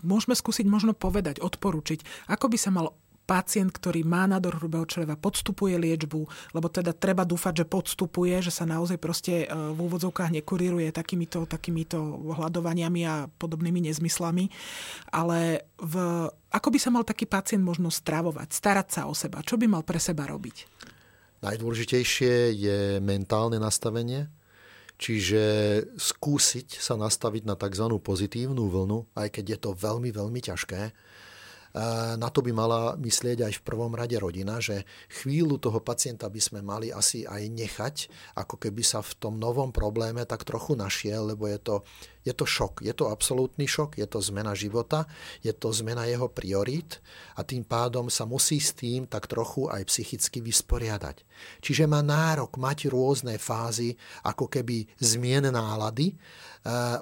[0.02, 5.18] môžeme skúsiť možno povedať, odporučiť, ako by sa mal pacient, ktorý má nádor hrubého čreva,
[5.18, 6.22] podstupuje liečbu,
[6.54, 11.50] lebo teda treba dúfať, že podstupuje, že sa naozaj proste e, v úvodzovkách nekuríruje takýmito,
[11.50, 11.98] takýmito
[12.38, 14.54] hľadovaniami a podobnými nezmyslami.
[15.10, 15.96] Ale v,
[16.54, 19.42] ako by sa mal taký pacient možno stravovať, starať sa o seba?
[19.42, 20.70] Čo by mal pre seba robiť?
[21.42, 24.30] Najdôležitejšie je mentálne nastavenie,
[24.96, 25.44] čiže
[26.00, 27.86] skúsiť sa nastaviť na tzv.
[28.00, 30.96] pozitívnu vlnu, aj keď je to veľmi, veľmi ťažké
[32.16, 36.40] na to by mala myslieť aj v prvom rade rodina, že chvíľu toho pacienta by
[36.40, 37.96] sme mali asi aj nechať,
[38.40, 41.76] ako keby sa v tom novom probléme tak trochu našiel, lebo je to
[42.26, 45.06] je to šok, je to absolútny šok, je to zmena života,
[45.46, 46.98] je to zmena jeho priorít
[47.38, 51.22] a tým pádom sa musí s tým tak trochu aj psychicky vysporiadať.
[51.62, 53.94] Čiže má nárok mať rôzne fázy,
[54.26, 56.18] ako keby zmien nálady.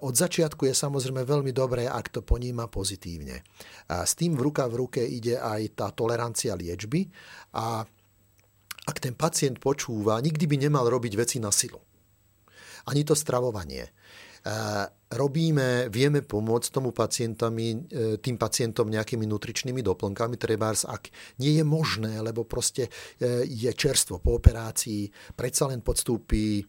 [0.03, 3.39] Od začiatku je samozrejme veľmi dobré, ak to poníma pozitívne.
[3.87, 7.07] S tým v ruka v ruke ide aj tá tolerancia liečby
[7.55, 7.87] a
[8.83, 11.79] ak ten pacient počúva, nikdy by nemal robiť veci na silu.
[12.91, 13.87] Ani to stravovanie
[15.13, 17.77] robíme, vieme pomôcť tomu pacientami, e,
[18.19, 21.07] tým pacientom nejakými nutričnými doplnkami, trebárs, ak
[21.39, 26.59] nie je možné, lebo proste e, je čerstvo po operácii, predsa len podstúpi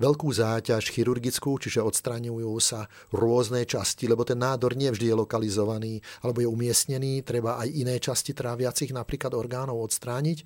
[0.00, 5.94] veľkú záťaž chirurgickú, čiže odstraňujú sa rôzne časti, lebo ten nádor nie vždy je lokalizovaný
[6.24, 10.38] alebo je umiestnený, treba aj iné časti tráviacich napríklad orgánov odstrániť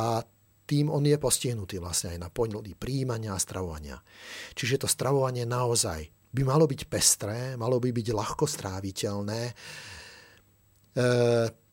[0.00, 0.24] a
[0.64, 4.00] tým on je postihnutý vlastne aj na poňlody príjmania a stravovania.
[4.56, 9.40] Čiže to stravovanie naozaj by malo byť pestré, malo by byť ľahko stráviteľné.
[9.44, 9.52] E,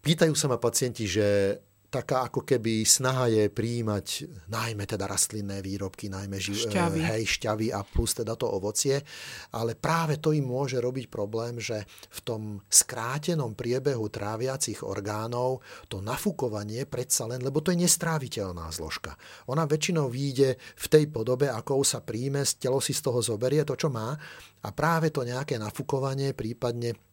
[0.03, 1.55] pýtajú sa ma pacienti, že
[1.89, 7.01] taká ako keby snaha je príjmať najmä teda rastlinné výrobky, najmä živ, šťavy.
[7.01, 9.01] Hej, šťavy a plus teda to ovocie,
[9.57, 11.81] ale práve to im môže robiť problém, že
[12.13, 19.17] v tom skrátenom priebehu tráviacich orgánov to nafúkovanie predsa len, lebo to je nestráviteľná zložka.
[19.49, 23.73] Ona väčšinou výjde v tej podobe, ako sa príjme, telo si z toho zoberie to,
[23.73, 24.13] čo má
[24.61, 27.08] a práve to nejaké nafúkovanie, prípadne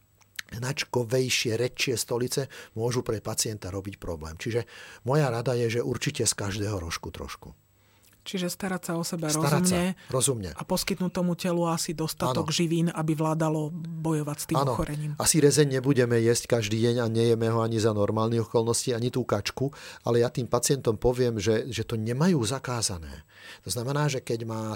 [0.54, 2.46] hnačkovejšie, redšie stolice
[2.78, 4.38] môžu pre pacienta robiť problém.
[4.38, 4.68] Čiže
[5.02, 7.56] moja rada je, že určite z každého rožku trošku.
[8.26, 12.50] Čiže starať sa o seba starať rozumne, sa, rozumne a poskytnúť tomu telu asi dostatok
[12.50, 12.56] ano.
[12.58, 13.70] živín, aby vládalo
[14.02, 14.74] bojovať s tým ano.
[14.74, 15.14] ochorením.
[15.22, 19.22] Asi rezeň nebudeme jesť každý deň a nejeme ho ani za normálnych okolností, ani tú
[19.22, 19.70] kačku,
[20.02, 23.22] ale ja tým pacientom poviem, že, že to nemajú zakázané.
[23.62, 24.74] To znamená, že keď má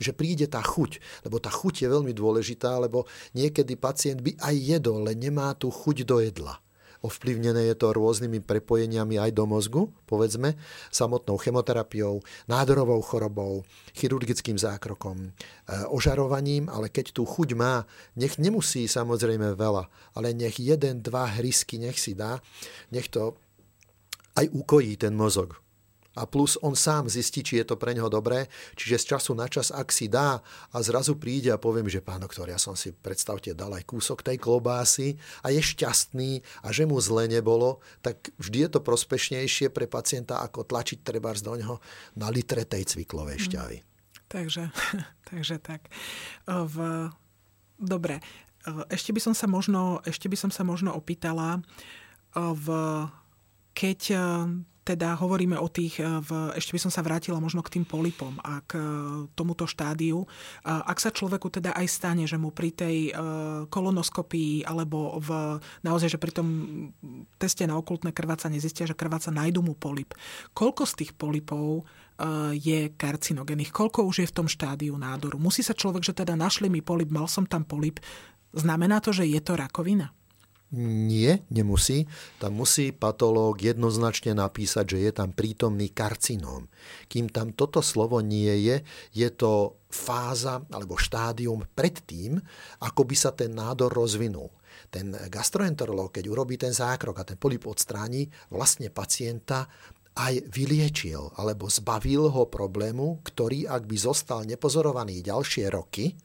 [0.00, 3.04] že príde tá chuť, lebo tá chuť je veľmi dôležitá, lebo
[3.36, 6.56] niekedy pacient by aj jedol, len nemá tú chuť do jedla.
[7.00, 10.52] Ovplyvnené je to rôznymi prepojeniami aj do mozgu, povedzme,
[10.92, 13.64] samotnou chemoterapiou, nádorovou chorobou,
[13.96, 15.28] chirurgickým zákrokom, e,
[15.88, 17.88] ožarovaním, ale keď tú chuť má,
[18.20, 22.36] nech nemusí samozrejme veľa, ale nech jeden, dva hrisky nech si dá,
[22.92, 23.32] nech to
[24.36, 25.56] aj ukojí ten mozog
[26.18, 28.50] a plus on sám zistí, či je to pre neho dobré.
[28.74, 30.42] Čiže z času na čas, ak si dá
[30.74, 34.26] a zrazu príde a poviem, že pán doktor, ja som si, predstavte, dal aj kúsok
[34.26, 35.14] tej klobásy
[35.46, 40.42] a je šťastný a že mu zle nebolo, tak vždy je to prospešnejšie pre pacienta,
[40.42, 41.78] ako tlačiť trebárs do neho
[42.18, 43.44] na litre tej cviklovej mhm.
[43.46, 43.78] šťavy.
[43.78, 43.88] Mm.
[44.30, 44.70] Takže,
[45.30, 45.90] takže tak.
[46.46, 46.76] V,
[47.78, 48.22] dobre.
[48.92, 51.58] Ešte by som sa možno, ešte by som sa možno opýtala,
[52.34, 52.66] v,
[53.74, 54.00] keď
[54.80, 58.40] teda hovoríme o tých, e, v, ešte by som sa vrátila možno k tým polipom
[58.40, 58.82] a k e,
[59.36, 60.24] tomuto štádiu.
[60.64, 63.12] Ak sa človeku teda aj stane, že mu pri tej e,
[63.68, 66.48] kolonoskopii alebo v, naozaj, že pri tom
[67.36, 70.16] teste na okultné krvácanie zistia, že krváca nájdu mu polip.
[70.56, 71.84] Koľko z tých polipov
[72.52, 73.72] je karcinogénnych?
[73.72, 75.40] Koľko už je v tom štádiu nádoru?
[75.40, 77.96] Musí sa človek, že teda našli mi polip, mal som tam polip.
[78.52, 80.12] Znamená to, že je to rakovina?
[80.70, 82.06] Nie, nemusí.
[82.38, 86.70] Tam musí patológ jednoznačne napísať, že je tam prítomný karcinóm.
[87.10, 88.76] Kým tam toto slovo nie je,
[89.10, 92.38] je to fáza alebo štádium pred tým,
[92.86, 94.54] ako by sa ten nádor rozvinul.
[94.90, 99.70] ten gastroenterológ, keď urobí ten zákrok a ten polip odstráni, vlastne pacienta
[100.18, 106.18] aj vyliečil alebo zbavil ho problému, ktorý ak by zostal nepozorovaný ďalšie roky,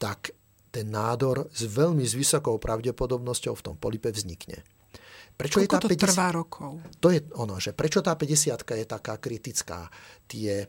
[0.00, 0.32] tak
[0.68, 4.62] ten nádor s veľmi s vysokou pravdepodobnosťou v tom polipe vznikne.
[5.38, 6.02] Prečo Koľko je tá to 50...
[6.02, 6.70] trvá rokov?
[6.98, 9.86] To je ono, že prečo tá 50 je taká kritická.
[10.26, 10.66] Tie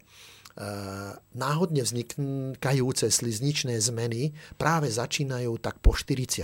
[1.39, 6.43] náhodne vznikajúce slizničné zmeny práve začínajú tak po 40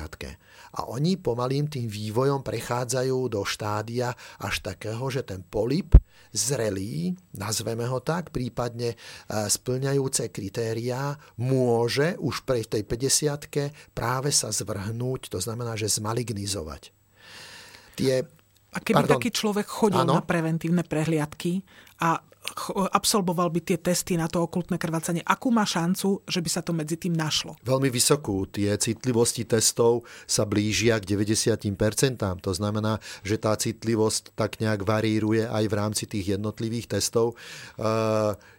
[0.75, 5.99] A oni pomalým tým vývojom prechádzajú do štádia až takého, že ten polip
[6.31, 8.97] zrelý, nazveme ho tak, prípadne e,
[9.27, 16.91] splňajúce kritériá, môže už pre tej 50 práve sa zvrhnúť, to znamená, že zmalignizovať.
[17.95, 18.23] Tie
[18.75, 19.15] a keby Pardon.
[19.15, 20.19] taký človek chodil ano?
[20.19, 21.63] na preventívne prehliadky
[22.03, 22.19] a
[22.91, 26.71] absolvoval by tie testy na to okultné krvácanie, akú má šancu, že by sa to
[26.71, 27.57] medzi tým našlo?
[27.65, 28.47] Veľmi vysokú.
[28.49, 31.61] Tie citlivosti testov sa blížia k 90%.
[32.19, 37.37] To znamená, že tá citlivosť tak nejak varíruje aj v rámci tých jednotlivých testov.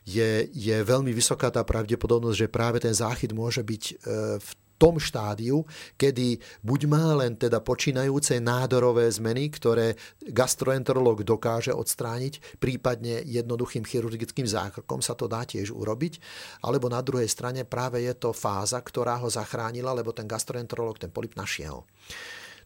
[0.06, 3.94] Je, je veľmi vysoká tá pravdepodobnosť, že práve ten záchyt môže byť e,
[4.38, 5.64] v tom štádiu,
[5.96, 14.44] kedy buď má len teda počínajúce nádorové zmeny, ktoré gastroenterolog dokáže odstrániť, prípadne jednoduchým chirurgickým
[14.44, 16.20] zákrokom sa to dá tiež urobiť,
[16.64, 21.10] alebo na druhej strane práve je to fáza, ktorá ho zachránila, lebo ten gastroenterolog ten
[21.10, 21.82] polip našiel.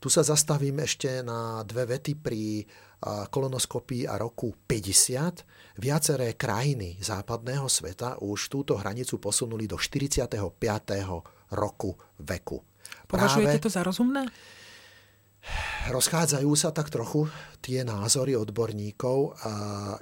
[0.01, 2.65] Tu sa zastavím ešte na dve vety pri
[3.29, 5.77] kolonoskopii a roku 50.
[5.81, 10.61] Viaceré krajiny západného sveta už túto hranicu posunuli do 45
[11.55, 12.63] roku veku.
[13.07, 14.27] Považujete Práve to za rozumné?
[15.89, 17.25] Rozchádzajú sa tak trochu
[17.65, 19.53] tie názory odborníkov a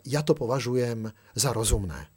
[0.03, 1.07] ja to považujem
[1.39, 2.11] za rozumné.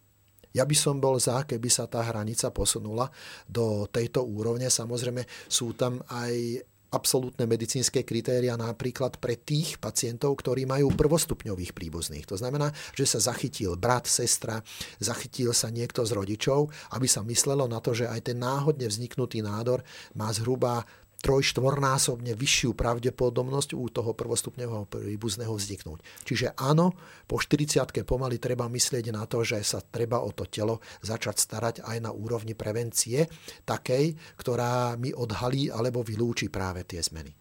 [0.52, 3.08] Ja by som bol za, keby sa tá hranica posunula
[3.48, 4.67] do tejto úrovne.
[4.67, 6.60] Samozrejme sú tam aj
[6.91, 12.27] absolútne medicínske kritéria napríklad pre tých pacientov, ktorí majú prvostupňových príbuzných.
[12.27, 14.60] To znamená, že sa zachytil brat, sestra,
[14.99, 19.39] zachytil sa niekto z rodičov, aby sa myslelo na to, že aj ten náhodne vzniknutý
[19.39, 19.88] nádor
[20.19, 20.84] má zhruba
[21.22, 26.02] trojštvornásobne vyššiu pravdepodobnosť u toho prvostupňového príbuzného vzniknúť.
[26.26, 26.98] Čiže áno,
[27.30, 31.76] po 40 pomaly treba myslieť na to, že sa treba o to telo začať starať
[31.86, 33.30] aj na úrovni prevencie,
[33.64, 37.32] takej, ktorá mi odhalí alebo vylúči práve tie zmeny.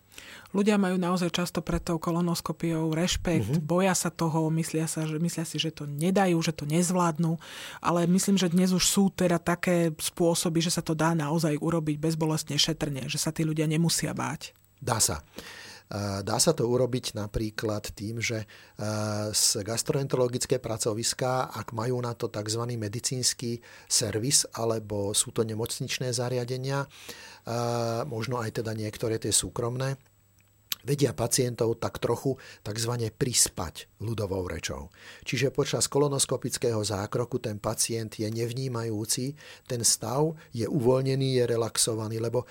[0.50, 3.62] Ľudia majú naozaj často pred tou kolonoskopiou rešpekt, uh-huh.
[3.62, 7.38] boja sa toho, myslia, sa, že, myslia si, že to nedajú, že to nezvládnu,
[7.78, 12.02] ale myslím, že dnes už sú teda také spôsoby, že sa to dá naozaj urobiť
[12.02, 14.50] bezbolestne šetrne, že sa tí ľudia nemusia báť.
[14.83, 15.22] Dá sa.
[16.22, 18.46] Dá sa to urobiť napríklad tým, že
[19.35, 22.62] z gastroenterologické pracoviská, ak majú na to tzv.
[22.78, 23.59] medicínsky
[23.90, 26.87] servis alebo sú to nemocničné zariadenia,
[28.06, 29.98] možno aj teda niektoré tie súkromné,
[30.85, 32.92] vedia pacientov tak trochu tzv.
[33.12, 34.88] prispať ľudovou rečou.
[35.24, 39.37] Čiže počas kolonoskopického zákroku ten pacient je nevnímajúci,
[39.68, 42.48] ten stav je uvoľnený, je relaxovaný, lebo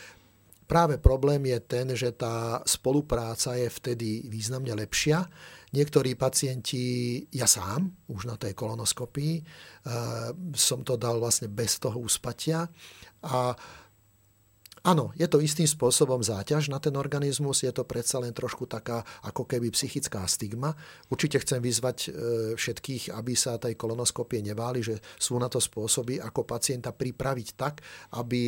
[0.70, 5.26] práve problém je ten, že tá spolupráca je vtedy významne lepšia.
[5.70, 9.44] Niektorí pacienti, ja sám, už na tej kolonoskopii, eh,
[10.54, 12.70] som to dal vlastne bez toho uspatia
[13.26, 13.54] a
[14.84, 19.04] Áno, je to istým spôsobom záťaž na ten organizmus, je to predsa len trošku taká
[19.24, 20.72] ako keby psychická stigma.
[21.12, 22.10] Určite chcem vyzvať e,
[22.56, 27.84] všetkých, aby sa tej kolonoskopie neváli, že sú na to spôsoby, ako pacienta pripraviť tak,
[28.16, 28.42] aby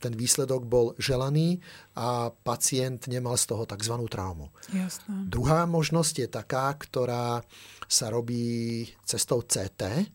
[0.00, 1.60] ten výsledok bol želaný
[1.94, 3.94] a pacient nemal z toho tzv.
[4.08, 4.48] traumu.
[4.72, 5.28] Jasné.
[5.28, 7.44] Druhá možnosť je taká, ktorá
[7.84, 10.06] sa robí cestou CT, e,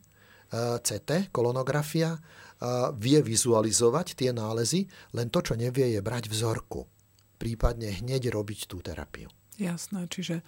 [0.82, 2.18] CT, kolonografia,
[2.96, 6.88] vie vizualizovať tie nálezy, len to, čo nevie, je brať vzorku.
[7.36, 9.28] Prípadne hneď robiť tú terapiu.
[9.60, 10.44] Jasné, čiže...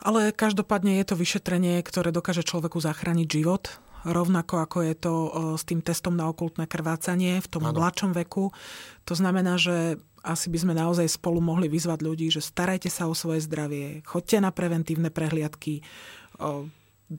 [0.00, 3.68] Ale každopádne je to vyšetrenie, ktoré dokáže človeku zachrániť život,
[4.08, 5.14] rovnako ako je to
[5.60, 7.76] s tým testom na okultné krvácanie v tom ano.
[7.76, 8.48] mladšom veku.
[9.04, 13.14] To znamená, že asi by sme naozaj spolu mohli vyzvať ľudí, že starajte sa o
[13.16, 15.84] svoje zdravie, chodte na preventívne prehliadky,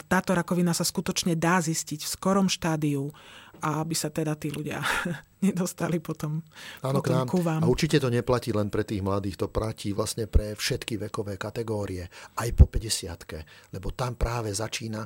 [0.08, 3.12] táto rakovina sa skutočne dá zistiť v skorom štádiu
[3.62, 4.82] a aby sa teda tí ľudia
[5.46, 6.42] nedostali potom,
[6.86, 7.62] Áno, potom ku vám.
[7.62, 12.10] A určite to neplatí len pre tých mladých, to platí vlastne pre všetky vekové kategórie,
[12.38, 15.06] aj po 50 lebo tam práve začína,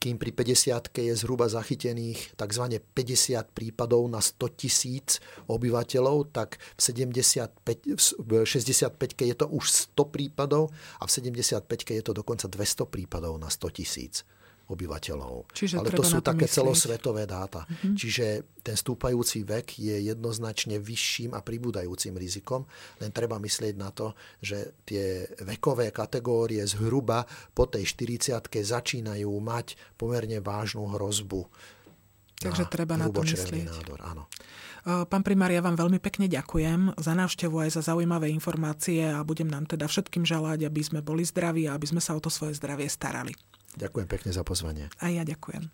[0.00, 2.64] kým pri 50 je zhruba zachytených tzv.
[2.80, 10.14] 50 prípadov na 100 tisíc obyvateľov, tak v, 75, v 65 je to už 100
[10.14, 14.24] prípadov a v 75 je to dokonca 200 prípadov na 100 tisíc
[14.70, 15.50] obyvateľov.
[15.50, 16.56] Čiže Ale to sú také myslieť.
[16.62, 17.66] celosvetové dáta.
[17.66, 17.94] Mm-hmm.
[17.98, 18.26] Čiže
[18.62, 22.62] ten stúpajúci vek je jednoznačne vyšším a pribúdajúcim rizikom,
[23.02, 29.74] len treba myslieť na to, že tie vekové kategórie zhruba po tej 40 začínajú mať
[29.98, 31.50] pomerne vážnu hrozbu.
[32.40, 33.68] Takže na treba na to myslieť.
[33.68, 34.24] nádor, áno.
[34.80, 39.44] Pán primár, ja vám veľmi pekne ďakujem za návštevu aj za zaujímavé informácie a budem
[39.44, 42.56] nám teda všetkým želať, aby sme boli zdraví a aby sme sa o to svoje
[42.56, 43.36] zdravie starali.
[43.78, 44.90] Ďakujem pekne za pozvanie.
[44.98, 45.70] A ja ďakujem.